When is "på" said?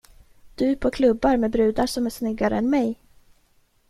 0.75-0.91